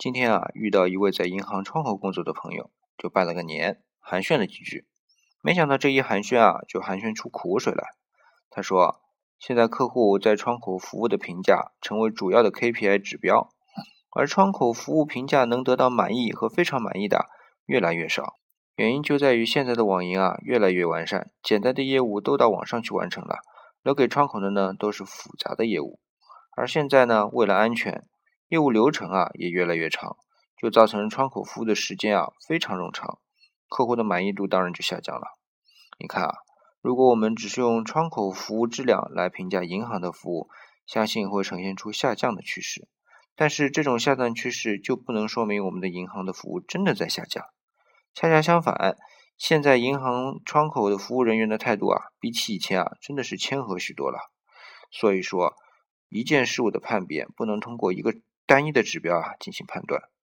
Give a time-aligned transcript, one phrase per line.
[0.00, 4.86] 今天啊，遇到一位在银行窗口工作的朋友，就拜了个年，寒暄了几句。
[5.42, 7.84] 没想到这一寒暄啊，就寒暄出苦水来。
[8.48, 9.02] 他说，
[9.38, 13.50] 现在客户在窗口服务的评价成为主要的 KPI 指标，
[14.16, 17.26] 而窗口服务评价能得到满意和非常满意的
[17.66, 18.38] 越来越少。
[18.76, 23.40] 原因就在于现在的网银啊越来越完善，简单的业务都到网上去完成了，
[23.82, 26.00] 留给窗口的呢都是复杂的业务。
[26.56, 28.06] 而现在呢，为了安全。
[28.50, 30.16] 业务流程啊也越来越长，
[30.56, 33.20] 就造成窗口服务的时间啊非常冗长，
[33.68, 35.38] 客户的满意度当然就下降了。
[36.00, 36.34] 你看啊，
[36.80, 40.48] 如果我们只是用窗口服务质量来评价银行的服务，
[40.84, 42.88] 相信会呈现出下降的趋势。
[43.36, 47.44] 但是这种下降趋势就不能说明我们的银行的服务真的在下降，
[48.12, 48.98] 恰恰相反，
[49.38, 54.32] 现在银行窗口的服务人员的态度啊，比起以前啊真的是谦和许多了。
[54.90, 55.54] 所以说，
[56.08, 58.12] 一件事物的判别不能通过一个。
[58.50, 60.10] 单一的指标啊进行判断。